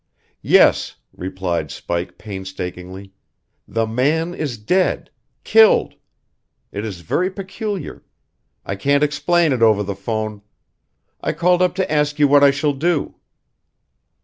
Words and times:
"Yes," 0.41 0.95
repeated 1.15 1.69
Spike 1.69 2.17
painstakingly. 2.17 3.13
"The 3.67 3.85
man 3.85 4.33
is 4.33 4.57
dead 4.57 5.11
killed. 5.43 5.93
It 6.71 6.83
is 6.83 7.01
very 7.01 7.29
peculiar. 7.29 8.03
I 8.65 8.77
can't 8.77 9.03
explain 9.03 9.53
over 9.61 9.83
the 9.83 9.93
phone. 9.95 10.41
I 11.21 11.33
called 11.33 11.61
up 11.61 11.75
to 11.75 11.91
ask 11.91 12.17
you 12.17 12.27
what 12.27 12.43
I 12.43 12.49
shall 12.49 12.73
do." 12.73 13.17